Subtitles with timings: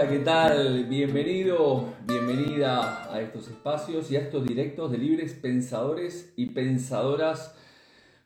[0.00, 0.86] Hola, ¿qué tal?
[0.86, 7.54] Bienvenido, bienvenida a estos espacios y a estos directos de libres pensadores y pensadoras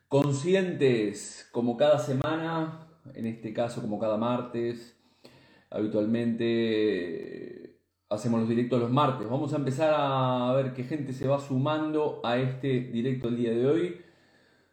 [0.07, 4.97] conscientes, como cada semana, en este caso como cada martes,
[5.69, 9.29] habitualmente hacemos los directos los martes.
[9.29, 13.51] Vamos a empezar a ver qué gente se va sumando a este directo el día
[13.51, 14.01] de hoy.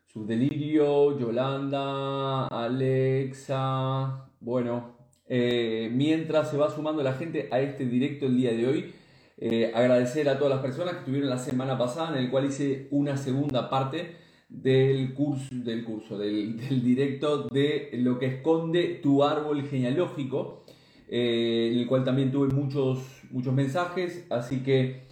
[0.07, 4.92] Subdelirio, Yolanda, Alexa, bueno,
[5.35, 8.93] eh, mientras se va sumando la gente a este directo el día de hoy,
[9.39, 12.87] eh, agradecer a todas las personas que estuvieron la semana pasada, en el cual hice
[12.91, 14.17] una segunda parte
[14.51, 20.67] del curso, del, curso, del, directo de lo que esconde tu árbol genealógico,
[21.09, 22.99] eh, en el cual también tuve muchos,
[23.31, 25.05] muchos mensajes, así que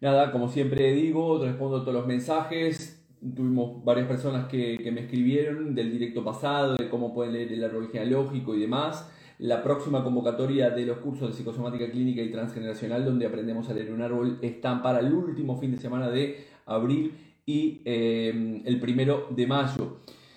[0.00, 3.04] nada, como siempre digo, respondo todos los mensajes,
[3.36, 7.90] tuvimos varias personas que, me escribieron del directo pasado, de cómo pueden leer el árbol
[7.92, 9.06] genealógico y demás
[9.40, 13.90] la próxima convocatoria de los cursos de psicosomática clínica y transgeneracional, donde aprendemos a leer
[13.90, 17.14] un árbol, están para el último fin de semana de abril
[17.46, 19.96] y eh, el primero de mayo.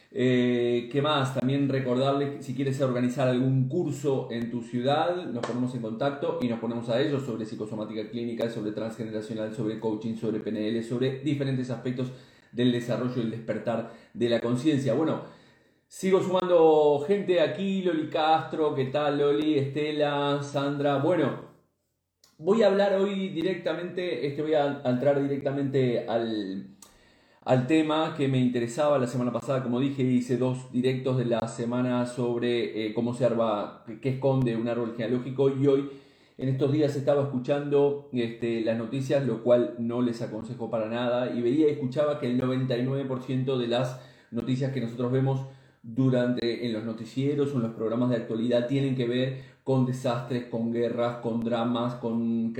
[0.09, 1.33] Eh, ¿Qué más?
[1.33, 6.47] También recordarles si quieres organizar algún curso en tu ciudad, nos ponemos en contacto y
[6.47, 11.69] nos ponemos a ellos sobre psicosomática clínica, sobre transgeneracional, sobre coaching, sobre PNL, sobre diferentes
[11.71, 12.07] aspectos
[12.53, 14.93] del desarrollo y el despertar de la conciencia.
[14.93, 15.23] Bueno,
[15.95, 19.59] Sigo sumando gente aquí, Loli Castro, ¿qué tal Loli?
[19.59, 20.97] Estela, Sandra.
[20.97, 21.41] Bueno,
[22.39, 26.75] voy a hablar hoy directamente, este voy a entrar directamente al,
[27.45, 29.61] al tema que me interesaba la semana pasada.
[29.61, 34.55] Como dije, hice dos directos de la semana sobre eh, cómo se arba, qué esconde
[34.55, 35.91] un árbol genealógico y hoy
[36.39, 41.35] en estos días estaba escuchando este, las noticias, lo cual no les aconsejo para nada,
[41.35, 45.45] y veía y escuchaba que el 99% de las noticias que nosotros vemos
[45.83, 50.45] durante en los noticieros o en los programas de actualidad tienen que ver con desastres,
[50.45, 52.53] con guerras, con dramas, con,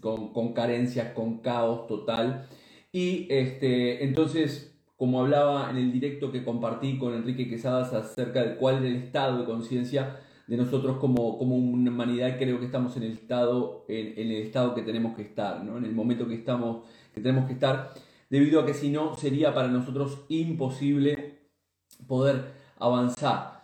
[0.00, 2.46] con, con carencias, con caos total.
[2.92, 8.56] Y este, entonces, como hablaba en el directo que compartí con Enrique Quesadas acerca de
[8.56, 13.04] cuál es el estado de conciencia de nosotros como, como humanidad, creo que estamos en
[13.04, 15.76] el estado, en, en, el estado que tenemos que estar, ¿no?
[15.76, 17.92] en el momento que, estamos, que tenemos que estar,
[18.30, 21.37] debido a que si no sería para nosotros imposible
[22.06, 23.58] poder avanzar.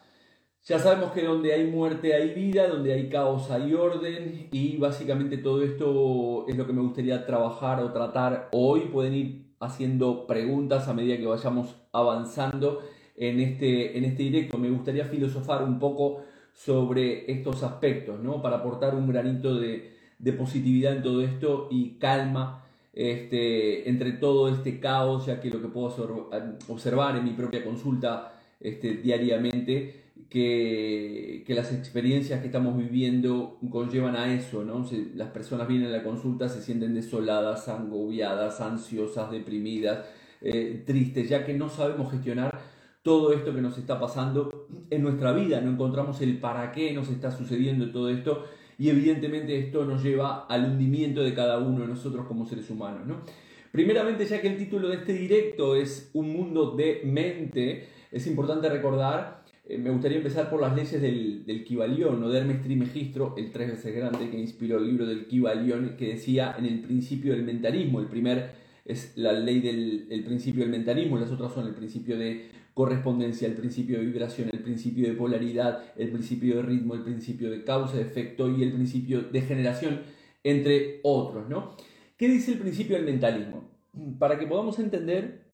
[0.66, 5.36] Ya sabemos que donde hay muerte hay vida, donde hay caos hay orden y básicamente
[5.36, 8.88] todo esto es lo que me gustaría trabajar o tratar hoy.
[8.90, 12.80] Pueden ir haciendo preguntas a medida que vayamos avanzando
[13.14, 14.56] en este, en este directo.
[14.56, 16.22] Me gustaría filosofar un poco
[16.54, 18.40] sobre estos aspectos, ¿no?
[18.40, 24.48] Para aportar un granito de, de positividad en todo esto y calma este, entre todo
[24.48, 26.30] este caos, ya que lo que puedo
[26.68, 34.16] observar en mi propia consulta este, diariamente, que, que, las experiencias que estamos viviendo conllevan
[34.16, 34.86] a eso, ¿no?
[35.14, 40.06] las personas vienen a la consulta, se sienten desoladas, agobiadas, ansiosas, deprimidas,
[40.40, 42.60] eh, tristes, ya que no sabemos gestionar
[43.02, 47.10] todo esto que nos está pasando en nuestra vida, no encontramos el para qué nos
[47.10, 48.44] está sucediendo todo esto
[48.78, 53.06] y evidentemente esto nos lleva al hundimiento de cada uno de nosotros como seres humanos.
[53.06, 53.22] ¿no?
[53.70, 58.68] Primeramente, ya que el título de este directo es Un mundo de mente, es importante
[58.68, 63.34] recordar, eh, me gustaría empezar por las leyes del, del Kibalión, o de Hermes Trimegistro,
[63.36, 67.32] el tres veces grande que inspiró el libro del Kibalión, que decía en el principio
[67.32, 71.66] del mentalismo, el primer es la ley del el principio del mentalismo, las otras son
[71.66, 76.62] el principio de correspondencia, el principio de vibración, el principio de polaridad, el principio de
[76.62, 80.00] ritmo, el principio de causa, efecto y el principio de generación,
[80.42, 81.76] entre otros, ¿no?
[82.16, 83.70] ¿Qué dice el principio del mentalismo?
[84.18, 85.44] Para que podamos entender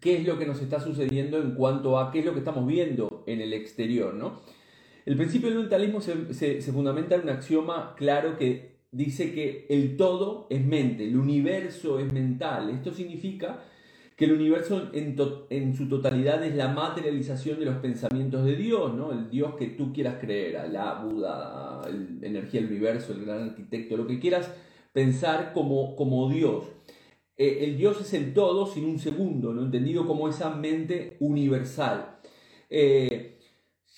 [0.00, 2.66] qué es lo que nos está sucediendo en cuanto a qué es lo que estamos
[2.66, 4.40] viendo en el exterior, ¿no?
[5.04, 9.96] El principio del mentalismo se, se, fundamenta en un axioma claro que dice que el
[9.96, 12.70] todo es mente, el universo es mental.
[12.70, 13.64] Esto significa
[14.16, 15.16] que el universo en,
[15.50, 19.12] en, su totalidad es la materialización de los pensamientos de Dios, ¿no?
[19.12, 23.96] El Dios que tú quieras creer, la Buda, la energía del universo, el gran arquitecto,
[23.96, 24.52] lo que quieras
[24.92, 26.64] pensar como, como Dios.
[27.36, 29.62] Eh, el Dios es el todo sin un segundo, ¿no?
[29.62, 32.18] entendido como esa mente universal.
[32.68, 33.31] Eh,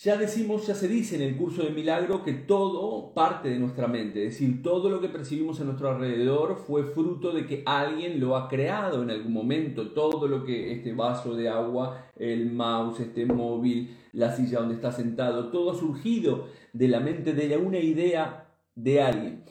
[0.04, 3.88] ya decimos, ya se dice en el curso de milagro que todo parte de nuestra
[3.88, 8.20] mente, es decir, todo lo que percibimos a nuestro alrededor fue fruto de que alguien
[8.20, 13.00] lo ha creado en algún momento, todo lo que este vaso de agua, el mouse,
[13.00, 17.78] este móvil, la silla donde está sentado, todo ha surgido de la mente de una
[17.78, 19.44] idea de alguien.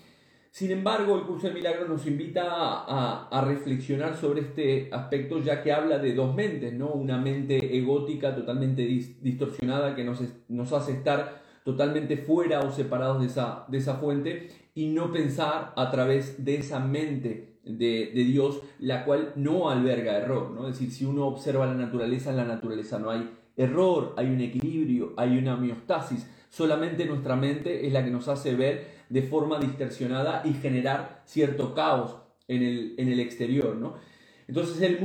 [0.53, 5.71] Sin embargo, el curso de milagros nos invita a, reflexionar sobre este aspecto, ya que
[5.71, 6.89] habla de dos mentes, ¿no?
[6.91, 13.25] Una mente egótica totalmente distorsionada que nos, nos hace estar totalmente fuera o separados de
[13.25, 19.05] esa, de esa fuente y no pensar a través de esa mente de, Dios, la
[19.05, 20.51] cual no alberga error.
[20.51, 20.67] ¿no?
[20.67, 23.27] Es decir, si uno observa la naturaleza, en la naturaleza no hay
[23.57, 26.29] error, hay un equilibrio, hay una homeostasis.
[26.49, 31.75] Solamente nuestra mente es la que nos hace ver de forma distorsionada y generar cierto
[31.75, 32.15] caos
[32.47, 33.75] en el, en el exterior.
[33.75, 33.93] ¿no?
[34.47, 34.97] Entonces el,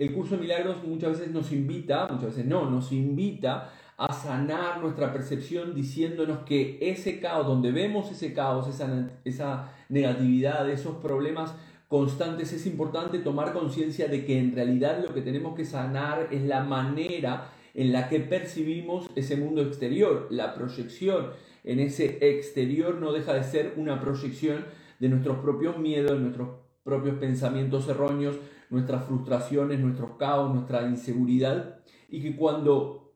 [0.00, 4.80] el curso de milagros muchas veces nos invita, muchas veces no, nos invita a sanar
[4.80, 11.54] nuestra percepción diciéndonos que ese caos, donde vemos ese caos, esa, esa negatividad, esos problemas
[11.86, 16.40] constantes, es importante tomar conciencia de que en realidad lo que tenemos que sanar es
[16.44, 20.28] la manera en la que percibimos ese mundo exterior.
[20.30, 21.26] La proyección
[21.64, 24.64] en ese exterior no deja de ser una proyección
[24.98, 26.48] de nuestros propios miedos, nuestros
[26.84, 28.36] propios pensamientos erróneos,
[28.70, 33.12] nuestras frustraciones, nuestros caos, nuestra inseguridad, y que cuando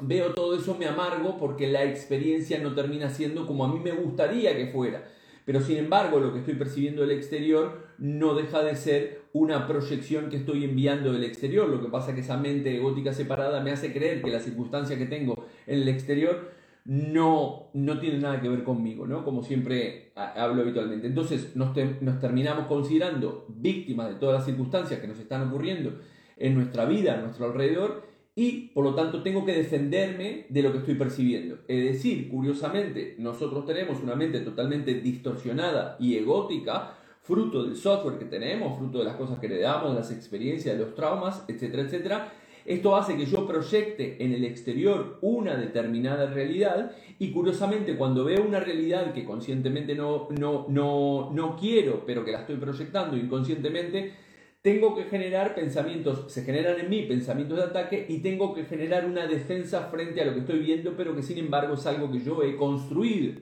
[0.00, 3.92] veo todo eso, me amargo porque la experiencia no termina siendo como a mí me
[3.92, 5.08] gustaría que fuera.
[5.44, 10.28] Pero sin embargo, lo que estoy percibiendo del exterior no deja de ser una proyección
[10.28, 11.68] que estoy enviando del exterior.
[11.68, 14.98] Lo que pasa es que esa mente egótica separada me hace creer que la circunstancia
[14.98, 16.52] que tengo en el exterior
[16.84, 19.24] no, no tiene nada que ver conmigo, ¿no?
[19.24, 21.06] Como siempre hablo habitualmente.
[21.06, 26.00] Entonces nos, nos terminamos considerando víctimas de todas las circunstancias que nos están ocurriendo
[26.36, 30.70] en nuestra vida, a nuestro alrededor, y por lo tanto tengo que defenderme de lo
[30.70, 31.58] que estoy percibiendo.
[31.66, 38.26] Es decir, curiosamente, nosotros tenemos una mente totalmente distorsionada y egótica, fruto del software que
[38.26, 42.32] tenemos, fruto de las cosas que heredamos, de las experiencias, de los traumas, etcétera, etcétera.
[42.68, 48.44] Esto hace que yo proyecte en el exterior una determinada realidad y curiosamente cuando veo
[48.44, 54.12] una realidad que conscientemente no, no, no, no quiero, pero que la estoy proyectando inconscientemente,
[54.60, 59.06] tengo que generar pensamientos, se generan en mí pensamientos de ataque y tengo que generar
[59.06, 62.20] una defensa frente a lo que estoy viendo, pero que sin embargo es algo que
[62.20, 63.40] yo he construido.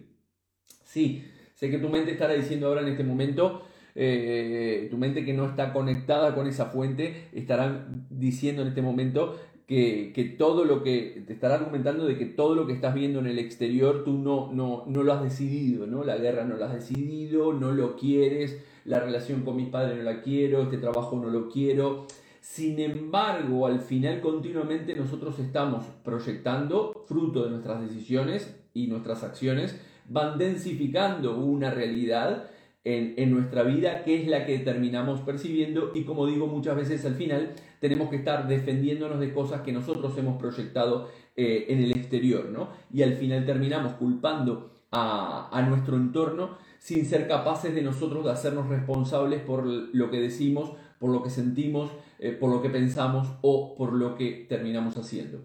[0.84, 1.24] Sí,
[1.56, 3.64] sé que tu mente estará diciendo ahora en este momento,
[3.96, 9.36] eh, tu mente que no está conectada con esa fuente, estará diciendo en este momento
[9.66, 13.18] que, que, todo lo que te estará argumentando de que todo lo que estás viendo
[13.18, 16.04] en el exterior tú no, no, no lo has decidido, ¿no?
[16.04, 20.04] La guerra no lo has decidido, no lo quieres, la relación con mis padres no
[20.04, 22.06] la quiero, este trabajo no lo quiero.
[22.40, 29.80] Sin embargo, al final continuamente nosotros estamos proyectando, fruto de nuestras decisiones y nuestras acciones,
[30.08, 32.50] van densificando una realidad
[32.86, 37.16] en, nuestra vida que es la que terminamos percibiendo y como digo muchas veces al
[37.16, 42.46] final tenemos que estar defendiéndonos de cosas que nosotros hemos proyectado eh, en el exterior,
[42.50, 42.68] ¿no?
[42.92, 48.30] Y al final terminamos culpando a, a nuestro entorno sin ser capaces de nosotros de
[48.30, 51.90] hacernos responsables por lo que decimos, por lo que sentimos,
[52.20, 55.40] eh, por lo que pensamos o por lo que terminamos haciendo.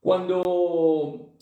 [0.00, 1.32] Cuando,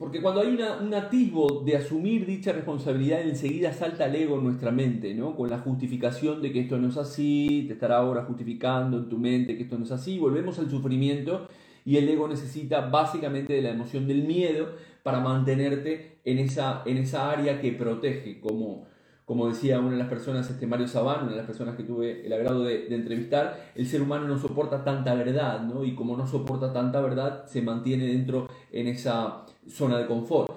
[0.00, 4.70] porque cuando hay un atisbo de asumir dicha responsabilidad, enseguida salta el ego en nuestra
[4.70, 5.36] mente, ¿no?
[5.36, 9.18] con la justificación de que esto no es así, te estará ahora justificando en tu
[9.18, 11.48] mente que esto no es así, volvemos al sufrimiento
[11.84, 14.68] y el ego necesita básicamente de la emoción del miedo
[15.02, 18.86] para mantenerte en esa, en esa área que protege, como,
[19.26, 22.24] como decía una de las personas, este Mario Sabán, una de las personas que tuve
[22.24, 25.84] el agrado de, entrevistar, el ser humano no soporta tanta verdad, ¿no?
[25.84, 30.50] Y como no soporta tanta verdad, se mantiene dentro en esa zona de confort.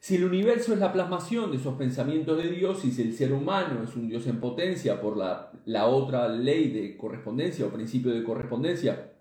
[0.00, 3.32] Si el universo es la plasmación de esos pensamientos de Dios y si el ser
[3.32, 8.12] humano es un Dios en potencia por la, la otra ley de correspondencia o principio
[8.12, 9.12] de correspondencia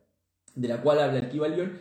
[0.56, 1.74] de la cual habla el Kibalión,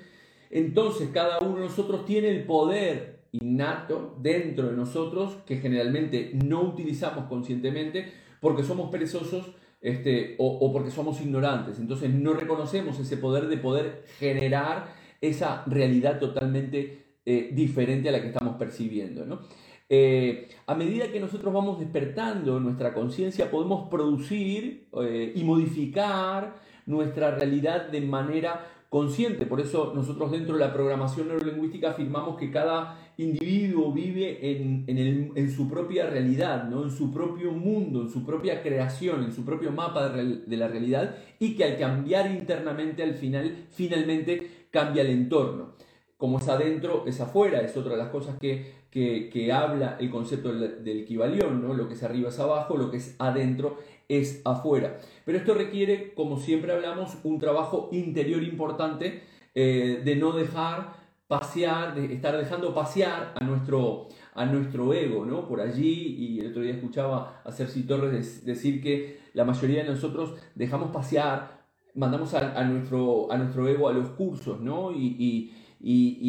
[0.50, 6.62] entonces cada uno de nosotros tiene el poder innato dentro de nosotros que generalmente no
[6.62, 11.78] utilizamos conscientemente porque somos perezosos este, o, porque somos ignorantes.
[11.78, 18.20] Entonces no reconocemos ese poder de poder generar esa realidad totalmente eh, diferente a la
[18.20, 19.40] que estamos percibiendo.
[19.88, 26.54] Eh, a medida que nosotros vamos despertando nuestra conciencia, podemos producir eh, y modificar
[26.86, 29.46] nuestra realidad de manera consciente.
[29.46, 35.68] Por eso nosotros dentro de la programación neurolingüística afirmamos que cada individuo vive en, su
[35.68, 36.84] propia realidad, ¿no?
[36.84, 41.16] en su propio mundo, en su propia creación, en su propio mapa de, la realidad
[41.38, 45.74] y que al cambiar internamente al final, finalmente cambia el entorno.
[46.22, 50.52] Como es adentro, es afuera, es otra de las cosas que, que, habla el concepto
[50.52, 51.74] del, del equivalión, ¿no?
[51.74, 55.00] lo que es arriba es abajo, lo que es adentro es afuera.
[55.24, 60.92] Pero esto requiere, como siempre hablamos, un trabajo interior importante eh, de no dejar
[61.26, 65.48] pasear, de estar dejando pasear a nuestro, a nuestro ego, ¿no?
[65.48, 69.90] Por allí, y el otro día escuchaba a Cersei Torres decir que la mayoría de
[69.90, 71.64] nosotros dejamos pasear,
[71.96, 74.92] mandamos a, nuestro, a nuestro ego a los cursos, ¿no?
[74.92, 75.52] Y,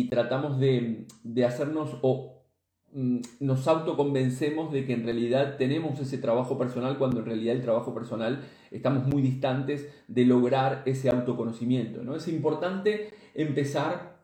[0.10, 2.44] tratamos de, de hacernos o
[2.92, 7.62] mm, nos autoconvencemos de que en realidad tenemos ese trabajo personal cuando en realidad el
[7.62, 8.42] trabajo personal
[8.72, 12.04] estamos muy distantes de lograr ese autoconocimiento.
[12.04, 12.16] ¿no?
[12.16, 14.18] Es importante empezar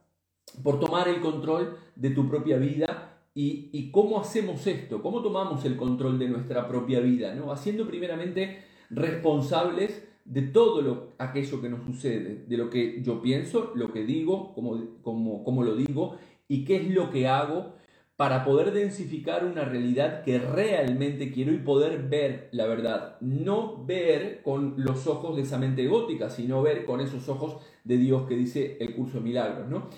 [0.63, 5.63] por tomar el control de tu propia vida y, y, cómo hacemos esto, cómo tomamos
[5.63, 7.51] el control de nuestra propia vida, ¿no?
[7.51, 13.71] haciendo primeramente responsables de todo lo, aquello que nos sucede, de lo que yo pienso,
[13.73, 16.17] lo que digo, cómo, lo digo
[16.47, 17.73] y qué es lo que hago
[18.15, 23.17] para poder densificar una realidad que realmente quiero y poder ver la verdad.
[23.21, 27.97] No ver con los ojos de esa mente gótica, sino ver con esos ojos de
[27.97, 29.67] Dios que dice el curso de milagros.
[29.67, 29.89] ¿no?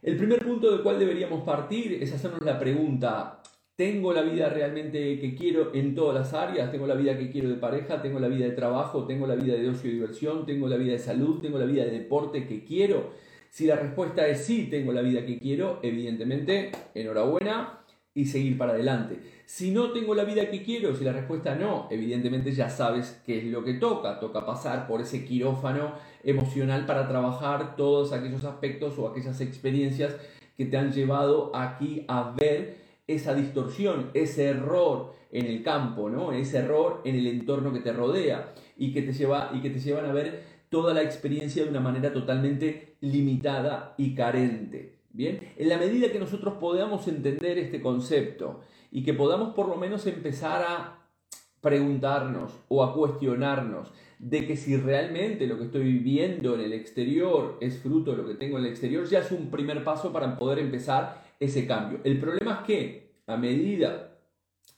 [0.00, 3.42] El primer punto del cual deberíamos partir es hacernos la pregunta,
[3.82, 7.48] tengo la vida realmente que quiero en todas las áreas, tengo la vida que quiero
[7.48, 10.68] de pareja, tengo la vida de trabajo, tengo la vida de ocio y diversión, tengo
[10.68, 13.10] la vida de salud, tengo la vida de deporte que quiero.
[13.50, 17.80] Si la respuesta es sí, tengo la vida que quiero, evidentemente, enhorabuena
[18.14, 19.18] y seguir para adelante.
[19.46, 23.38] Si no tengo la vida que quiero, si la respuesta no, evidentemente ya sabes qué
[23.38, 24.20] es lo que toca.
[24.20, 30.14] Toca pasar por ese quirófano emocional para trabajar todos aquellos aspectos o aquellas experiencias
[30.56, 36.32] que te han llevado aquí a ver esa distorsión, ese error en el campo, ¿no?
[36.32, 39.80] ese error en el entorno que te rodea y que te, lleva, y que te
[39.80, 45.00] llevan a ver toda la experiencia de una manera totalmente limitada y carente.
[45.10, 49.76] Bien, en la medida que nosotros podamos entender este concepto y que podamos por lo
[49.76, 51.02] menos empezar a
[51.60, 57.58] preguntarnos o a cuestionarnos de que si realmente lo que estoy viviendo en el exterior
[57.60, 60.38] es fruto de lo que tengo en el exterior, ya es un primer paso para
[60.38, 62.00] poder empezar ese cambio.
[62.04, 64.18] El problema es que a medida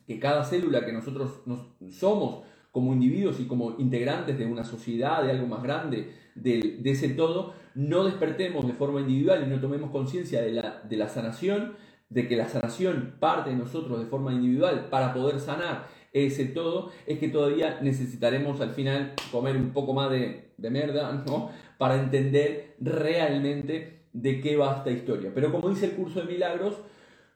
[0.07, 1.43] que cada célula que nosotros
[1.91, 7.11] somos como individuos y como integrantes de una sociedad, de algo más grande, de, ese
[7.11, 11.75] todo, no despertemos de forma individual y no tomemos conciencia de la, de la sanación,
[12.09, 16.91] de que la sanación parte de nosotros de forma individual para poder sanar ese todo,
[17.07, 21.51] es que todavía necesitaremos al final comer un poco más de, de merda, ¿no?
[21.79, 25.33] Para entender realmente de qué va esta historia.
[25.35, 26.77] Pero como dice el curso de milagros,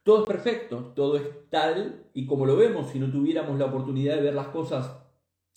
[0.02, 4.14] todo es perfecto, todo es tal y como lo vemos, si no tuviéramos la oportunidad
[4.14, 4.96] de ver las cosas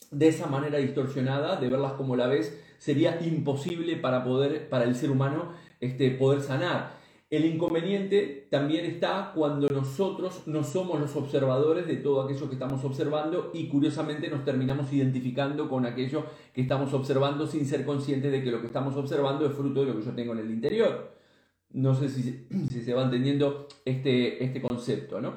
[0.10, 4.96] de esa manera distorsionada, de verlas como la ves, sería imposible para poder, para el
[4.96, 7.00] ser humano, este, poder sanar.
[7.32, 12.84] El inconveniente también está cuando nosotros no somos los observadores de todo aquello que estamos
[12.84, 18.44] observando y curiosamente nos terminamos identificando con aquello que estamos observando sin ser conscientes de
[18.44, 21.16] que lo que estamos observando es fruto de lo que yo tengo en el interior.
[21.72, 25.36] No sé si, si se va entendiendo este, este concepto, ¿no?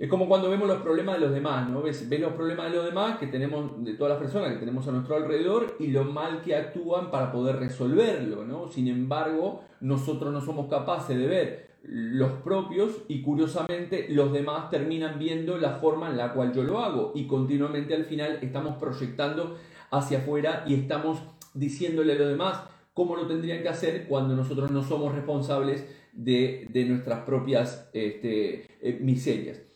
[0.00, 1.82] Es como cuando vemos los problemas de los demás, ¿no?
[1.82, 4.92] Ves, los problemas de los demás que tenemos, de todas las personas que tenemos a
[4.92, 8.68] nuestro alrededor y lo mal que actúan para poder resolverlo, ¿no?
[8.68, 15.18] Sin embargo, nosotros no somos capaces de ver los propios y curiosamente los demás terminan
[15.18, 19.58] viendo la forma en la cual yo lo hago y continuamente al final estamos proyectando
[19.90, 21.18] hacia afuera y estamos
[21.52, 22.62] diciéndole a los demás
[22.94, 28.98] cómo lo tendrían que hacer cuando nosotros no somos responsables de, nuestras propias este, eh,
[28.98, 29.69] miserias.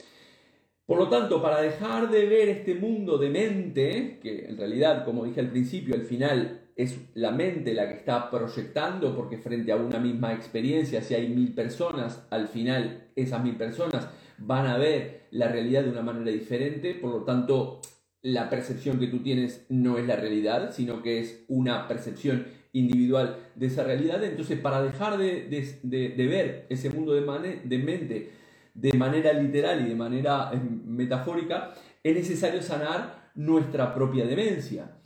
[0.86, 5.24] Por lo tanto, para dejar de ver este mundo de mente, que en realidad, como
[5.24, 9.76] dije al principio, al final es la mente la que está proyectando, porque frente a
[9.76, 15.26] una misma experiencia, si hay mil personas, al final esas mil personas van a ver
[15.30, 17.80] la realidad de una manera diferente, por lo tanto,
[18.20, 23.36] la percepción que tú tienes no es la realidad, sino que es una percepción individual
[23.54, 24.22] de esa realidad.
[24.22, 25.46] Entonces, para dejar de,
[25.82, 28.30] ver ese mundo de, de mente,
[28.74, 34.96] de manera literal y de manera eh, metafórica, es necesario sanar nuestra propia demencia.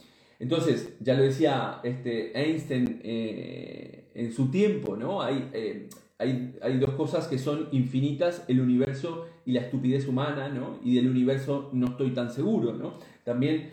[0.41, 5.21] Entonces, ya lo decía este Einstein eh, en su tiempo, ¿no?
[5.21, 10.49] Hay, eh, hay, hay, dos cosas que son infinitas, el universo y la estupidez humana,
[10.49, 10.79] ¿no?
[10.83, 12.95] Y del universo no estoy tan seguro, ¿no?
[13.25, 13.71] También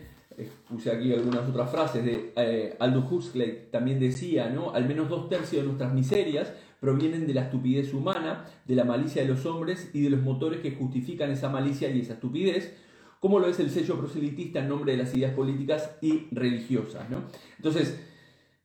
[0.68, 4.74] puse aquí algunas otras frases de Aldous Huxley, también decía, ¿no?
[4.74, 9.22] Al menos dos tercios de nuestras miserias provienen de la estupidez humana, de la malicia
[9.22, 12.76] de los hombres y de los motores que justifican esa malicia y esa estupidez,
[13.20, 17.08] como lo es el sello proselitista en nombre de las ideas políticas y religiosas.
[17.10, 17.24] ¿no?
[17.56, 17.98] Entonces,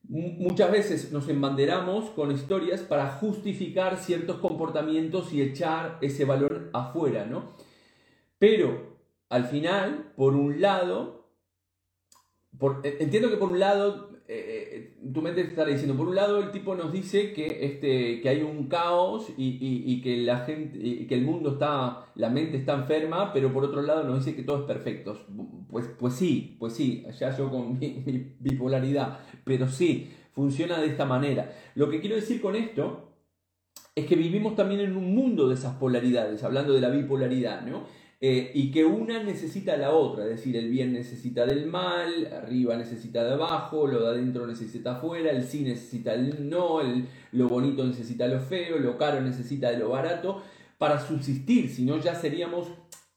[0.04, 7.26] muchas veces nos embanderamos con historias para justificar ciertos comportamientos y echar ese valor afuera,
[7.26, 7.54] ¿no?
[8.38, 8.98] Pero
[9.30, 11.30] al final, por un lado,
[12.84, 16.40] entiendo que por un lado eh, eh, tu mente te está diciendo, por un lado
[16.40, 21.06] el tipo nos dice que, este, que hay un caos y, que la gente, y
[21.06, 24.44] que el mundo está, la mente está enferma, pero por otro lado nos dice que
[24.44, 25.20] todo es perfecto.
[25.70, 28.06] Pues, pues sí, pues sí, ya yo con mi,
[28.40, 31.54] bipolaridad, pero sí, funciona de esta manera.
[31.76, 33.10] Lo que quiero decir con esto
[33.94, 37.84] es que vivimos también en un mundo de esas polaridades, hablando de la bipolaridad, ¿no?
[38.24, 42.78] Eh, y que una necesita la otra, es decir, el bien necesita del mal, arriba
[42.78, 47.50] necesita de abajo, lo de adentro necesita afuera, el sí necesita el no, el, lo
[47.50, 50.44] bonito necesita lo feo, lo caro necesita de lo barato,
[50.78, 52.68] para subsistir, si no ya seríamos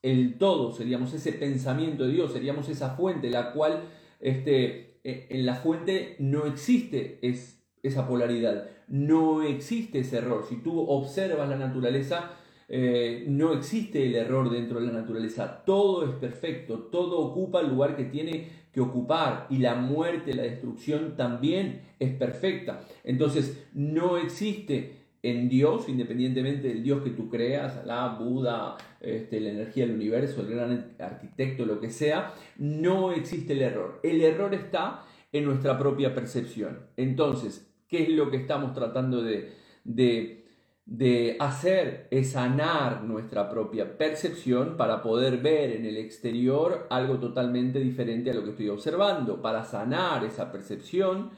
[0.01, 3.83] el todo, seríamos ese pensamiento de Dios, seríamos esa fuente, la cual
[4.21, 10.47] este, eh, en la fuente no existe es, esa polaridad, no existe ese error.
[10.49, 15.65] Si tú observas la naturaleza, eh, no existe el error dentro de la naturaleza.
[15.65, 20.43] Todo es perfecto, todo ocupa el lugar que tiene que ocupar y la muerte, la
[20.43, 22.85] destrucción también es perfecta.
[23.05, 29.51] Entonces no existe en Dios, independientemente del Dios que tú creas, la Buda, este, la
[29.51, 34.01] energía del universo, el gran arquitecto, lo que sea, no existe el error.
[34.03, 36.81] El error está en nuestra propia percepción.
[36.97, 40.44] Entonces, ¿qué es lo que estamos tratando de
[40.87, 47.81] de hacer es sanar nuestra propia percepción para poder ver en el exterior algo totalmente
[47.81, 49.41] diferente a lo que estoy observando.
[49.41, 51.31] Para sanar esa percepción,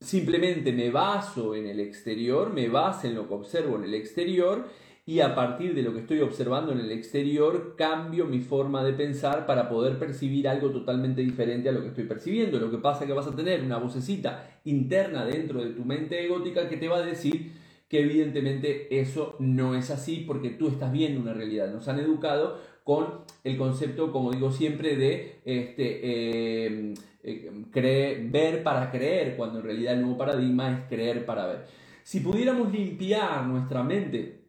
[0.00, 4.66] simplemente me baso en el exterior, me baso en lo que observo en el exterior
[5.06, 8.94] y a partir de lo que estoy observando en el exterior cambio mi forma de
[8.94, 12.58] pensar para poder percibir algo totalmente diferente a lo que estoy percibiendo.
[12.58, 16.24] Lo que pasa es que vas a tener una vocecita interna dentro de tu mente
[16.24, 20.90] egótica que te va a decir que evidentemente eso no es así porque tú estás
[20.92, 21.72] viendo una realidad.
[21.72, 28.90] Nos han educado con el concepto, como digo siempre, de este, em, eh, ver para
[28.90, 31.66] creer, cuando en realidad el nuevo paradigma es creer para ver.
[32.02, 34.44] Si pudiéramos limpiar nuestra mente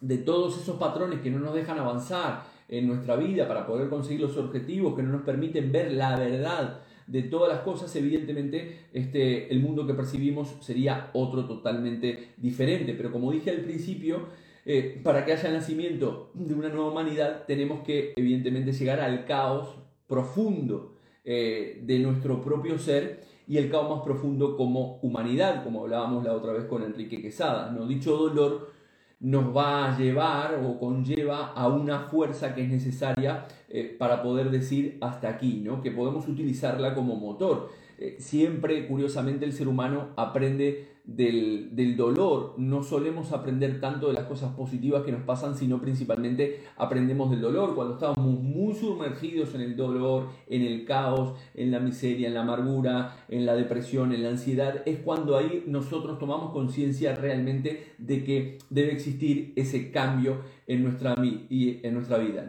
[0.00, 4.20] de todos esos patrones que no nos dejan avanzar en nuestra vida para poder conseguir
[4.20, 9.50] los objetivos, que no nos permiten ver la verdad de todas las cosas, evidentemente este,
[9.52, 12.94] el mundo que percibimos sería otro totalmente diferente.
[12.94, 14.26] Pero como dije al principio,
[14.64, 19.76] eh, para que haya nacimiento de una nueva humanidad, tenemos que evidentemente llegar al caos
[20.06, 26.22] profundo eh, de nuestro propio ser y el caos más profundo como humanidad, como hablábamos
[26.22, 27.70] la otra vez con Enrique Quesada.
[27.70, 27.86] ¿no?
[27.86, 28.77] Dicho dolor
[29.20, 34.50] nos va a llevar o conlleva a una fuerza que es necesaria eh, para poder
[34.50, 35.82] decir hasta aquí, ¿no?
[35.82, 37.70] que podemos utilizarla como motor.
[37.98, 42.54] Eh, siempre, curiosamente, el ser humano aprende del, dolor.
[42.58, 47.40] No solemos aprender tanto de las cosas positivas que nos pasan, sino principalmente aprendemos del
[47.40, 47.74] dolor.
[47.74, 52.42] Cuando estamos muy sumergidos en el dolor, en el caos, en la miseria, en la
[52.42, 58.22] amargura, en la depresión, en la ansiedad, es cuando ahí nosotros tomamos conciencia realmente de
[58.22, 62.46] que debe existir ese cambio en nuestra, en nuestra vida.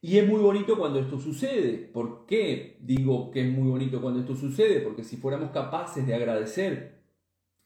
[0.00, 1.72] Y es muy bonito cuando esto sucede.
[1.92, 4.80] ¿Por qué digo que es muy bonito cuando esto sucede?
[4.80, 6.98] Porque si fuéramos capaces de agradecer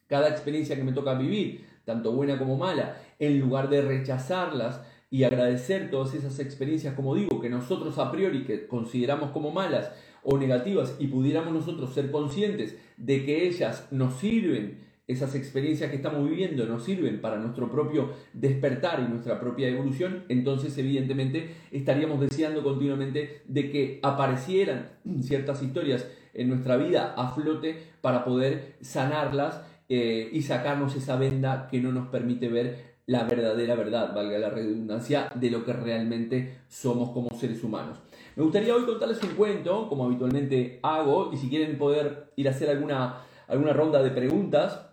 [0.06, 5.24] cada experiencia que me toca vivir, tanto buena como mala, en lugar de rechazarlas y
[5.24, 9.92] agradecer todas esas experiencias, como digo, que nosotros a priori que consideramos como malas
[10.22, 15.96] o negativas y pudiéramos nosotros ser conscientes de que ellas nos sirven, esas experiencias que
[15.96, 22.20] estamos viviendo nos sirven para nuestro propio despertar y nuestra propia evolución, entonces evidentemente estaríamos
[22.20, 29.62] deseando continuamente de que aparecieran ciertas historias en nuestra vida a flote para poder sanarlas
[29.88, 34.48] eh, y sacarnos esa venda que no nos permite ver la verdadera verdad, valga la
[34.48, 37.98] redundancia, de lo que realmente somos como seres humanos.
[38.36, 42.52] Me gustaría hoy contarles un cuento, como habitualmente hago, y si quieren poder ir a
[42.52, 44.91] hacer alguna, alguna ronda de preguntas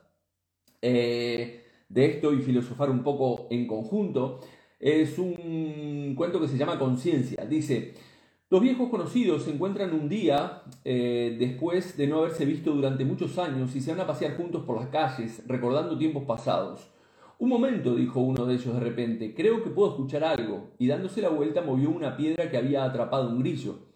[0.81, 4.39] eh, de esto y filosofar un poco en conjunto,
[4.79, 7.45] es un cuento que se llama Conciencia.
[7.45, 7.93] Dice,
[8.51, 13.37] Dos viejos conocidos se encuentran un día eh, después de no haberse visto durante muchos
[13.37, 16.89] años y se van a pasear juntos por las calles, recordando tiempos pasados.
[17.37, 21.21] Un momento, dijo uno de ellos de repente, creo que puedo escuchar algo, y dándose
[21.21, 23.88] la vuelta movió una piedra que había atrapado un grillo.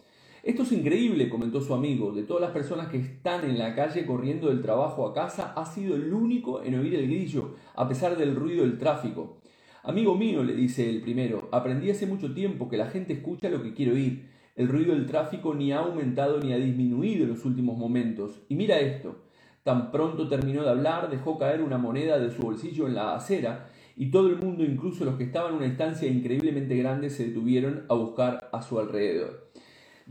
[0.44, 4.06] Esto es increíble, comentó su amigo, de todas las personas que están en la calle
[4.06, 8.18] corriendo del trabajo a casa, ha sido el único en oír el grillo, a pesar
[8.18, 9.38] del ruido del tráfico.
[9.84, 13.64] Amigo mío, le dice el primero, aprendí hace mucho tiempo que la gente escucha lo
[13.64, 14.32] que quiere oír.
[14.58, 18.42] El ruido del tráfico ni ha aumentado ni ha disminuido en los últimos momentos.
[18.50, 19.24] Y mira esto.
[19.64, 23.70] Tan pronto terminó de hablar, dejó caer una moneda de su bolsillo en la acera
[23.96, 27.86] y todo el mundo, incluso los que estaban en una estancia increíblemente grande, se detuvieron
[27.88, 29.53] a buscar a su alrededor.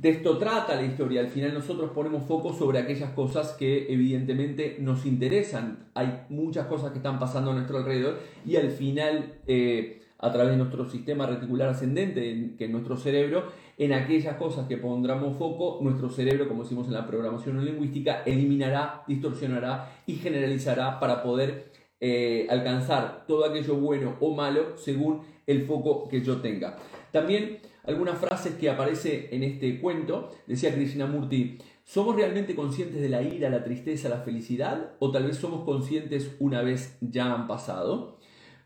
[0.02, 1.20] De esto trata la historia.
[1.20, 5.90] Al final nosotros ponemos foco sobre aquellas cosas que evidentemente nos interesan.
[5.94, 10.50] Hay muchas cosas que están pasando a nuestro alrededor y al final eh, a través
[10.50, 13.44] de nuestro sistema reticular ascendente, que es nuestro cerebro,
[13.78, 19.04] en aquellas cosas que pondremos foco, nuestro cerebro, como decimos en la programación lingüística, eliminará,
[19.06, 26.08] distorsionará y generalizará para poder eh, alcanzar todo aquello bueno o malo según el foco
[26.08, 26.76] que yo tenga.
[27.12, 33.22] También algunas frases que aparece en este cuento, decía Krishnamurti, ¿somos realmente conscientes de la
[33.22, 34.92] ira, la tristeza, la felicidad?
[35.00, 38.18] ¿O tal vez somos conscientes una vez ya han pasado?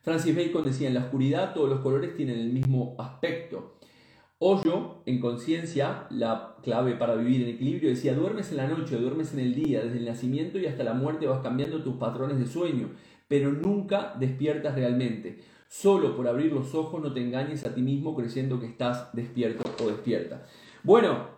[0.03, 3.77] Francis Bacon decía, en la oscuridad todos los colores tienen el mismo aspecto.
[4.39, 9.33] Hoyo, en conciencia, la clave para vivir en equilibrio, decía, duermes en la noche, duermes
[9.33, 12.47] en el día, desde el nacimiento y hasta la muerte vas cambiando tus patrones de
[12.47, 12.91] sueño,
[13.29, 15.39] pero nunca despiertas realmente.
[15.69, 19.63] Solo por abrir los ojos no te engañes a ti mismo creyendo que estás despierto
[19.83, 20.47] o despierta.
[20.83, 21.29] Bueno,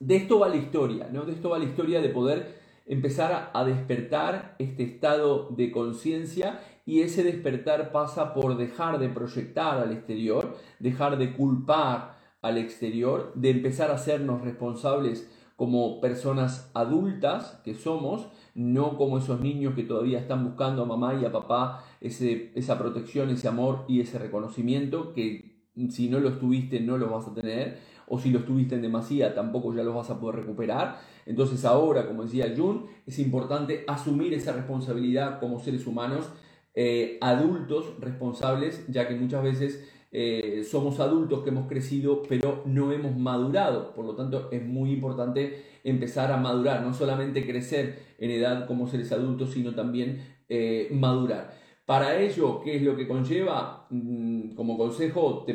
[0.00, 1.24] de esto va la historia, ¿no?
[1.24, 7.00] De esto va la historia de poder empezar a despertar este estado de conciencia y
[7.00, 13.50] ese despertar pasa por dejar de proyectar al exterior, dejar de culpar al exterior, de
[13.50, 20.18] empezar a hacernos responsables como personas adultas que somos, no como esos niños que todavía
[20.18, 25.12] están buscando a mamá y a papá ese, esa protección, ese amor y ese reconocimiento
[25.12, 25.54] que
[25.90, 29.34] si no los tuviste no los vas a tener, o si los tuviste en demasía
[29.34, 31.00] tampoco ya los vas a poder recuperar.
[31.26, 36.30] Entonces ahora, como decía Jun, es importante asumir esa responsabilidad como seres humanos
[36.76, 42.92] eh, adultos responsables, ya que muchas veces eh, somos adultos que hemos crecido pero no
[42.92, 43.92] hemos madurado.
[43.94, 48.86] Por lo tanto, es muy importante empezar a madurar, no solamente crecer en edad como
[48.86, 51.52] seres adultos, sino también eh, madurar.
[51.84, 53.86] Para ello, ¿qué es lo que conlleva?
[53.90, 55.54] Mm, como consejo, te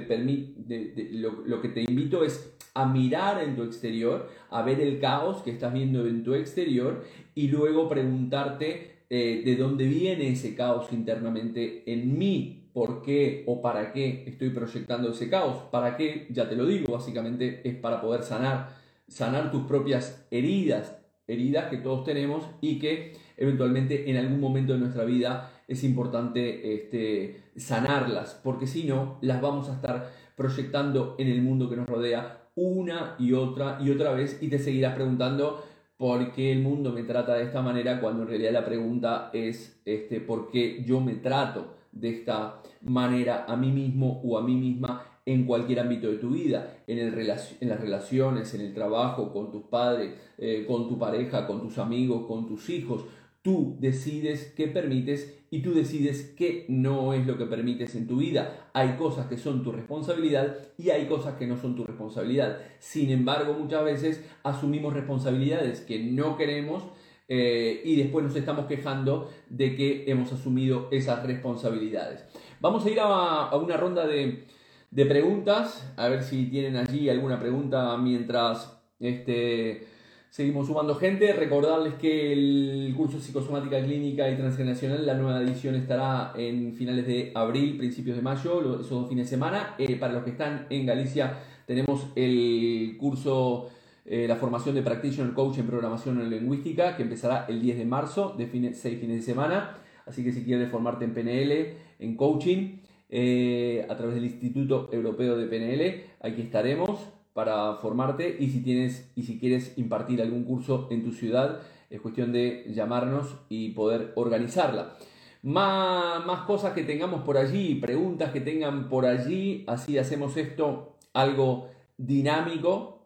[1.11, 5.51] lo, que te invito es a mirar en tu exterior, a ver el caos que
[5.51, 11.91] estás viendo en tu exterior y luego preguntarte eh, de dónde viene ese caos internamente
[11.91, 15.63] en mí, por qué o para qué estoy proyectando ese caos.
[15.71, 16.27] ¿Para qué?
[16.29, 18.75] Ya te lo digo, básicamente es para poder sanar,
[19.07, 20.95] sanar tus propias heridas,
[21.27, 26.73] heridas que todos tenemos y que eventualmente en algún momento de nuestra vida es importante
[26.73, 31.87] este, sanarlas, porque si no, las vamos a estar proyectando en el mundo que nos
[31.87, 35.63] rodea una y otra y otra vez y te seguirás preguntando
[35.97, 39.81] por qué el mundo me trata de esta manera cuando en realidad la pregunta es
[39.85, 44.55] este, por qué yo me trato de esta manera a mí mismo o a mí
[44.55, 49.31] misma en cualquier ámbito de tu vida, en, el, en las relaciones, en el trabajo,
[49.31, 53.05] con tus padres, eh, con tu pareja, con tus amigos, con tus hijos.
[53.41, 58.17] Tú decides qué permites y tú decides qué no es lo que permites en tu
[58.17, 58.69] vida.
[58.73, 62.57] Hay cosas que son tu responsabilidad y hay cosas que no son tu responsabilidad.
[62.79, 66.83] Sin embargo, muchas veces asumimos responsabilidades que no queremos
[67.29, 72.25] eh, y después nos estamos quejando de que hemos asumido esas responsabilidades.
[72.59, 74.45] Vamos a ir a, una ronda de,
[74.91, 79.87] preguntas, a ver si tienen allí alguna pregunta mientras este,
[80.29, 81.33] Seguimos sumando gente.
[81.33, 87.31] Recordarles que el curso Psicosomática Clínica y Transgeneracional, la nueva edición estará en finales de
[87.33, 89.73] abril, principios de mayo, esos dos fines de semana.
[89.79, 93.69] Eh, para los que están en Galicia, tenemos el curso,
[94.05, 98.35] eh, la formación de Practitioner Coach en Programación Lingüística, que empezará el 10 de marzo,
[98.37, 99.77] de seis fines de semana.
[100.05, 105.37] Así que si quieres formarte en PNL, en coaching, eh, a través del Instituto Europeo
[105.37, 106.99] de PNL, aquí estaremos
[107.33, 112.01] para formarte y si tienes y si quieres impartir algún curso en tu ciudad es
[112.01, 114.95] cuestión de llamarnos y poder organizarla.
[115.41, 121.69] Más cosas que tengamos por allí, preguntas que tengan por allí, así hacemos esto algo
[121.97, 122.98] dinámico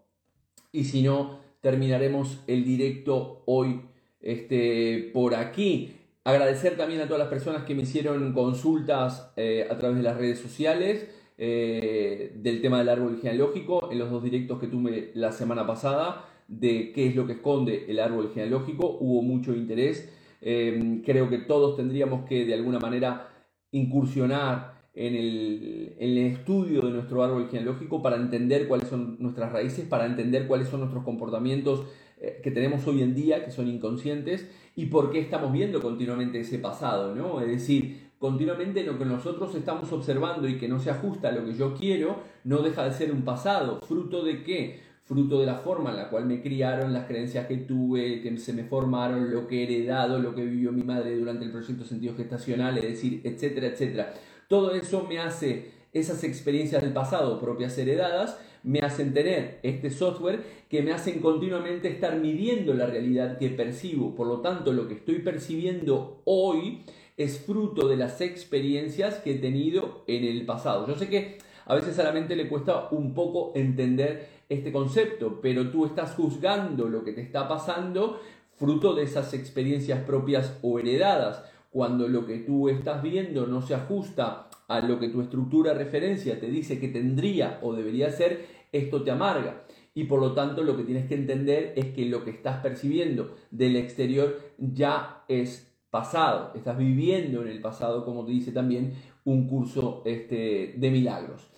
[0.74, 3.82] y si no terminaremos el directo hoy
[4.20, 5.96] este, por aquí.
[6.26, 10.18] Agradecer también a todas las personas que me hicieron consultas eh, a través de las
[10.18, 11.08] redes sociales.
[11.36, 16.30] Eh, del tema del árbol genealógico en los dos directos que tuve la semana pasada
[16.48, 18.98] de qué es lo que esconde el árbol genealógico.
[19.00, 20.10] Hubo mucho interés.
[20.42, 23.30] Eh, creo que todos tendríamos que de alguna manera
[23.72, 30.06] incursionar en el, estudio de nuestro árbol genealógico para entender cuáles son nuestras raíces, para
[30.06, 31.86] entender cuáles son nuestros comportamientos
[32.22, 36.40] eh, que tenemos hoy en día, que son inconscientes, y por qué estamos viendo continuamente
[36.40, 37.42] ese pasado, ¿no?
[37.42, 41.46] Es decir, continuamente lo que nosotros estamos observando y que no se ajusta a lo
[41.46, 43.82] que yo quiero, no deja de ser un pasado.
[43.82, 44.80] ¿Fruto de qué?
[45.04, 48.54] Fruto de la forma en la cual me criaron, las creencias que tuve, que se
[48.54, 52.16] me formaron, lo que he heredado, lo que vivió mi madre durante el proyecto sentido
[52.16, 54.14] gestacional, es decir, etcétera, etcétera.
[54.54, 60.44] Todo eso me hace esas experiencias del pasado propias heredadas me hacen tener este software
[60.70, 64.14] que me hacen continuamente estar midiendo la realidad que percibo.
[64.14, 66.84] Por lo tanto, lo que estoy percibiendo hoy
[67.18, 70.88] es fruto de las experiencias que he tenido en el pasado.
[70.88, 75.40] Yo sé que a veces a la mente le cuesta un poco entender este concepto,
[75.42, 78.20] pero tú estás juzgando lo que te está pasando
[78.56, 81.44] fruto de esas experiencias propias o heredadas.
[81.74, 85.84] Cuando lo que tú estás viendo no se ajusta a lo que tu estructura de
[85.84, 89.66] referencia te dice que tendría o debería ser, esto te amarga.
[89.96, 93.36] Y por lo tanto lo que tienes que entender es que lo que estás percibiendo
[93.50, 98.94] del exterior ya es pasado, estás viviendo en el pasado, como te dice también
[99.26, 101.52] un curso este, de milagros.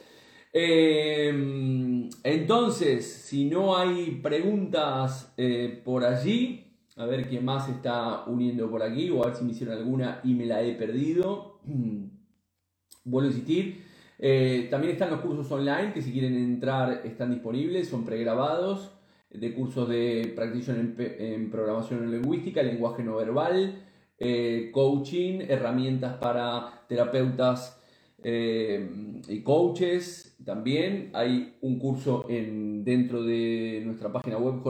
[0.54, 6.65] Em, entonces, si no hay preguntas eh, por allí,
[6.96, 10.22] a ver quién más está uniendo por aquí, o a ver si me hicieron alguna
[10.24, 11.60] y me la he perdido.
[13.04, 13.84] Vuelvo a insistir.
[14.18, 18.92] Eh, también están los cursos online que si quieren entrar están disponibles, son pregrabados
[19.30, 23.84] de cursos de practitioner en, programación lingüística, lenguaje no verbal,
[24.18, 27.82] eh, coaching, herramientas para terapeutas
[28.24, 28.90] eh,
[29.28, 30.38] y coaches.
[30.46, 34.62] También hay un curso en, dentro de nuestra página web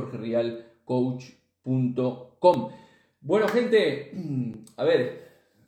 [1.65, 4.11] Bueno, gente,
[4.77, 5.25] a ver,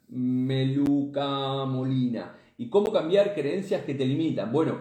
[0.08, 2.36] Meluca Molina.
[2.56, 4.52] ¿Y cómo cambiar creencias que te limitan?
[4.52, 4.78] Bueno,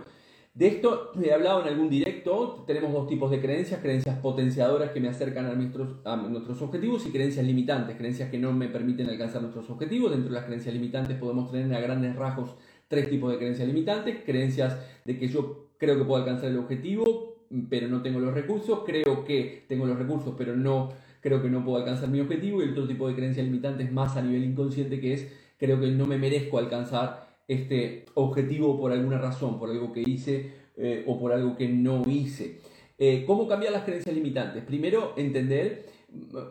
[0.54, 2.64] de esto he hablado en algún directo.
[2.66, 7.06] Tenemos dos tipos de creencias, creencias potenciadoras que me acercan a nuestros, a nuestros objetivos
[7.06, 10.12] y creencias limitantes, creencias que no me permiten alcanzar nuestros objetivos.
[10.12, 12.56] Dentro de las creencias limitantes podemos tener a grandes rasgos
[12.88, 14.24] tres tipos de creencias limitantes.
[14.26, 18.82] Creencias de que yo creo que puedo alcanzar el objetivo, pero no tengo los recursos.
[18.86, 20.90] Creo que tengo los recursos, pero no
[21.22, 22.64] creo que no puedo alcanzar mi objetivo.
[22.64, 25.28] Y otro tipo de creencias limitantes más a nivel inconsciente que es
[25.58, 30.52] creo que no me merezco alcanzar este objetivo por alguna razón, por algo que hice
[30.76, 32.60] eh, o por algo que no hice.
[32.98, 34.64] Eh, ¿Cómo cambiar las creencias limitantes?
[34.64, 35.86] Primero, entender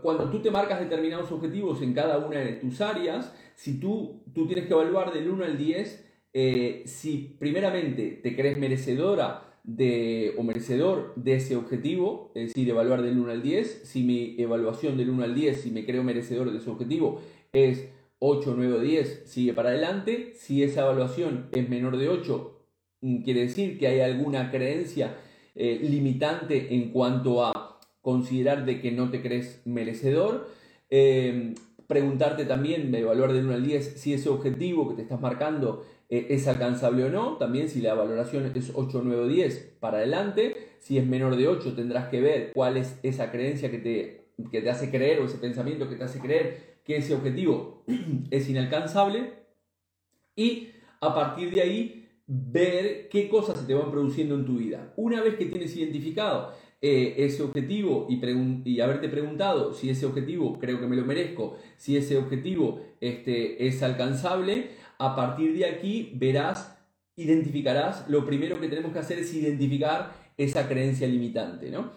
[0.03, 4.47] cuando tú te marcas determinados objetivos en cada una de tus áreas, si tú, tú
[4.47, 6.07] tienes que evaluar del 1 al 10
[6.39, 13.03] eh, si primeramente te crees merecedora de, o merecedor de ese objetivo, es decir, evaluar
[13.03, 16.53] del 1 al 10, si mi evaluación del 1 al 10, si me creo merecedor
[16.53, 17.21] de ese objetivo,
[17.53, 17.89] es
[18.21, 20.33] 8, 9 o 10 sigue para adelante.
[20.37, 22.61] Si esa evaluación es menor de 8,
[23.01, 25.17] mm, quiere decir que hay alguna creencia
[25.55, 30.49] eh, limitante en cuanto a considerar de que no te crees merecedor.
[30.91, 31.55] Em,
[31.87, 36.27] preguntarte también, evaluar del 1 al 10, si ese objetivo que te estás marcando eh,
[36.31, 37.37] es alcanzable o no.
[37.37, 40.57] También si la valoración es 8, 9 o 10, para adelante.
[40.79, 44.61] Si es menor de 8, tendrás que ver cuál es esa creencia que te, que
[44.61, 47.85] te hace creer o ese pensamiento que te hace creer que ese objetivo
[48.31, 49.33] es inalcanzable
[50.37, 50.71] y
[51.01, 54.93] a partir de ahí ver qué cosas se te van produciendo en tu vida.
[54.97, 58.21] Una vez que tienes identificado eh, ese objetivo y,
[58.65, 63.67] y, haberte preguntado si ese objetivo creo que me lo merezco, si ese objetivo este,
[63.67, 66.79] es alcanzable, a partir de aquí verás,
[67.17, 71.93] identificarás, lo primero que tenemos que hacer es identificar esa creencia limitante, ¿no?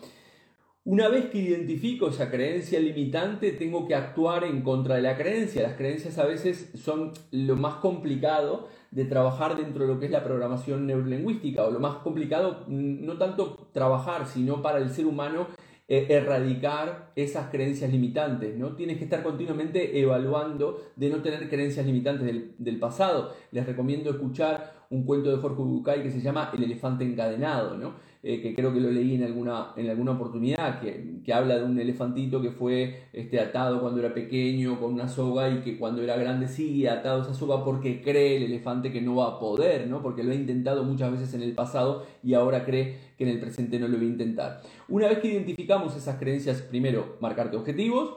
[0.86, 5.62] Una vez que identifico esa creencia limitante, tengo que actuar en contra de la creencia.
[5.62, 10.12] Las creencias a veces son lo más complicado de trabajar dentro de lo que es
[10.12, 15.48] la programación neurolingüística, o lo más complicado, no tanto trabajar, sino para el ser humano
[15.92, 18.76] eh, erradicar esas creencias limitantes, ¿no?
[18.76, 22.28] Tienes que estar continuamente evaluando de no tener creencias limitantes
[22.60, 23.34] del, pasado.
[23.52, 27.96] Les recomiendo escuchar un cuento de Jorge Bucay que se llama El elefante encadenado, ¿no?
[28.22, 31.64] Eh, que creo que lo leí en alguna, en alguna oportunidad, que, que habla de
[31.64, 36.04] un elefantito que fue este, atado cuando era pequeño con una soga y que cuando
[36.04, 39.88] era grande sigue atado esa soga porque cree el elefante que no va a poder,
[39.88, 40.04] ¿no?
[40.04, 43.40] porque lo ha intentado muchas veces en el pasado y ahora cree que en el
[43.42, 44.62] presente no lo va a intentar.
[44.88, 48.16] Una vez que identificamos esas creencias, primero, marcarte objetivos,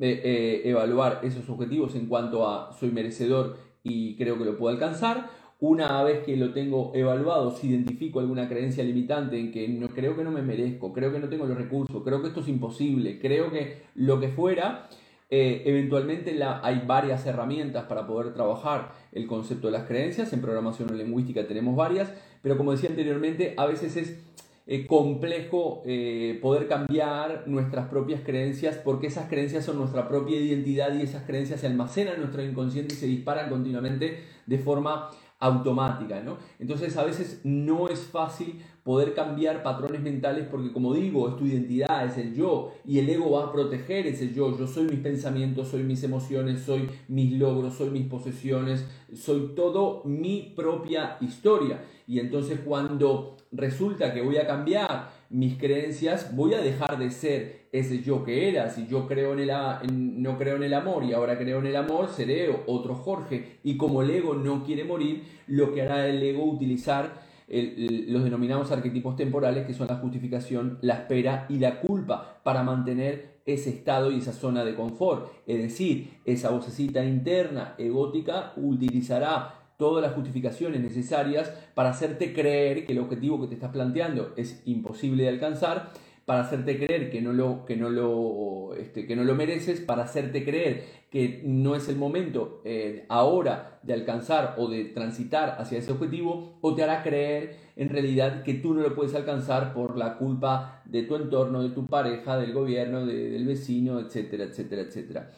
[0.00, 4.74] eh, eh, evaluar esos objetivos en cuanto a soy merecedor y creo que lo puedo
[4.74, 5.30] alcanzar.
[5.60, 10.16] Una vez que lo tengo evaluado, si identifico alguna creencia limitante en que no, creo
[10.16, 13.20] que no me merezco, creo que no tengo los recursos, creo que esto es imposible,
[13.20, 14.88] creo que lo que fuera,
[15.32, 20.32] eh, eventualmente hay varias herramientas para poder trabajar el concepto de las creencias.
[20.32, 24.18] En programación lingüística tenemos varias, pero como decía anteriormente, a veces es
[24.66, 30.94] eh, complejo eh, poder cambiar nuestras propias creencias porque esas creencias son nuestra propia identidad
[30.94, 36.20] y esas creencias se almacenan en nuestro inconsciente y se disparan continuamente de forma automática,
[36.20, 36.36] ¿no?
[36.58, 41.46] Entonces a veces no es fácil poder cambiar patrones mentales porque como digo, es tu
[41.46, 44.56] identidad, es el yo y el ego va a proteger ese yo.
[44.58, 50.02] Yo soy mis pensamientos, soy mis emociones, soy mis logros, soy mis posesiones, soy todo
[50.04, 51.84] mi propia historia.
[52.06, 57.68] Y entonces cuando resulta que voy a cambiar mis creencias, voy a dejar de ser
[57.72, 58.68] ese yo que era.
[58.68, 61.76] Si yo creo en el, no creo en el amor y ahora creo en el
[61.76, 63.60] amor, seré otro Jorge.
[63.62, 68.70] Y como el ego no quiere morir, lo que hará el ego utilizar los denominamos
[68.70, 74.12] arquetipos temporales, que son la justificación, la espera y la culpa, para mantener ese estado
[74.12, 75.32] y esa zona de confort.
[75.46, 82.92] Es decir, esa vocecita interna egótica utilizará todas las justificaciones necesarias para hacerte creer que
[82.92, 85.90] el objetivo que te estás planteando es imposible de alcanzar
[86.30, 90.04] para hacerte creer que no lo, que no lo, este, que no lo mereces, para
[90.04, 95.78] hacerte creer que no es el momento eh, ahora de alcanzar o de transitar hacia
[95.78, 99.96] ese objetivo, o te hará creer en realidad que tú no lo puedes alcanzar por
[99.96, 105.30] la culpa de tu entorno, de tu pareja, del gobierno, del vecino, etcétera, etcétera, etcétera.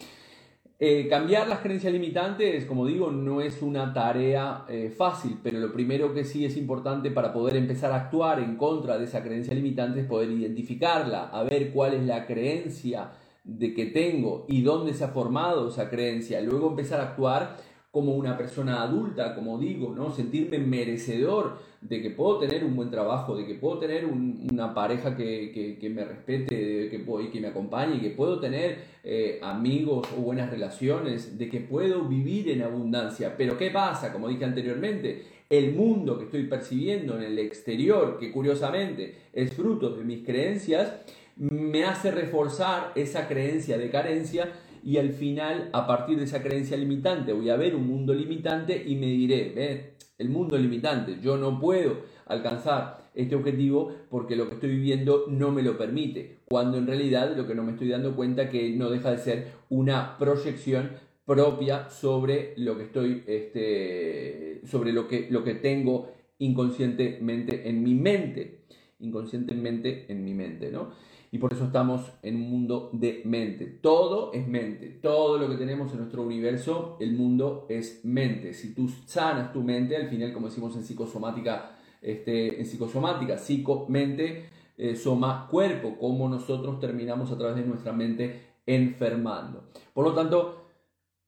[0.79, 5.73] Eh, cambiar las creencias limitantes, como digo, no es una tarea eh, fácil, pero lo
[5.73, 9.55] primero que sí es importante para poder empezar a actuar en contra de esa creencia
[9.55, 13.13] limitante es poder identificarla, a ver cuál es la creencia
[13.45, 17.57] de que tengo y dónde se ha formado esa creencia, luego empezar a actuar
[17.93, 20.11] como una persona adulta, como digo, ¿no?
[20.11, 25.15] Sentirme merecedor de que puedo tener un buen trabajo, de que puedo tener una pareja
[25.15, 30.09] que, me respete de que puedo, y que me acompañe, que puedo tener eh, amigos
[30.17, 33.37] o buenas relaciones, de que puedo vivir en abundancia.
[33.37, 34.11] Pero ¿qué pasa?
[34.11, 39.91] Como dije anteriormente, el mundo que estoy percibiendo en el exterior, que curiosamente es fruto
[39.91, 40.95] de mis creencias,
[41.37, 44.51] me hace reforzar esa creencia de carencia
[44.83, 48.83] y al final, a partir de esa creencia limitante, voy a ver un mundo limitante
[48.87, 54.55] y me diré, el mundo limitante, yo no puedo alcanzar este objetivo porque lo que
[54.55, 58.17] estoy viviendo no me lo permite, cuando en realidad lo que no me estoy dando
[58.17, 60.93] cuenta que no deja de ser una proyección
[61.25, 67.95] propia sobre lo que estoy, este, sobre lo que, lo que tengo inconscientemente en mi
[67.95, 68.65] mente,
[68.99, 70.91] inconscientemente en mi mente, ¿no?
[71.35, 73.65] Y por eso estamos en un mundo de mente.
[73.65, 74.89] Todo es mente.
[74.89, 78.53] Todo lo que tenemos en nuestro universo, el mundo es mente.
[78.53, 83.87] Si tú sanas tu mente, al final, como decimos en psicosomática, este, en psicosomática, psico,
[83.89, 89.71] mente, eh, soma, cuerpo, como nosotros terminamos a través de nuestra mente enfermando.
[89.95, 90.67] Por lo tanto,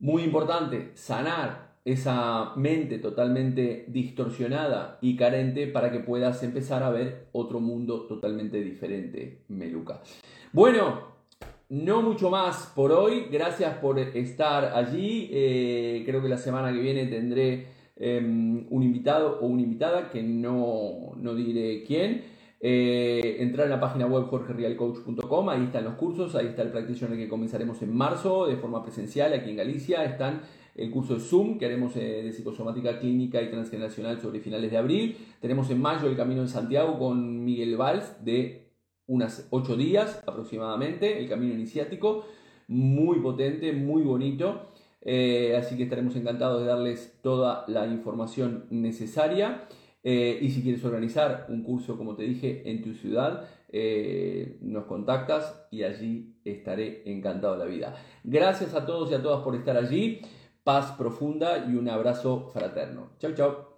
[0.01, 7.27] muy importante, sanar esa mente totalmente distorsionada y carente para que puedas empezar a ver
[7.33, 10.01] otro mundo totalmente diferente, Meluca.
[10.53, 11.15] Bueno,
[11.69, 13.27] no mucho más por hoy.
[13.31, 15.29] Gracias por estar allí.
[15.33, 17.67] Eh, creo que la semana que viene tendré
[17.97, 22.33] em, un invitado o una invitada que no, no diré quién.
[22.61, 27.19] Eh, entrar en la página web jorgerialcoach.com, ahí están los cursos, ahí está el practitioner
[27.19, 30.03] que comenzaremos en marzo de forma presencial aquí en Galicia.
[30.05, 30.41] Están
[30.75, 34.77] el curso de Zoom que haremos eh, de psicosomática clínica y transgeneracional sobre finales de
[34.77, 35.17] abril.
[35.41, 38.73] Tenemos en mayo el Camino de Santiago con Miguel Valls de
[39.07, 42.25] unas 8 días aproximadamente, el Camino Iniciático,
[42.69, 44.71] muy potente, muy bonito.
[45.03, 49.69] Eh, así que estaremos encantados de darles toda la información necesaria.
[50.03, 53.49] Eh, y si quieres organizar un curso, como te dije, en tu ciudad,
[54.61, 57.97] nos contactas y allí estaré encantado de la vida.
[58.23, 60.21] Gracias a todos y a todas por estar allí
[60.65, 63.11] paz profunda y un abrazo fraterno.
[63.21, 63.74] Chau, chau.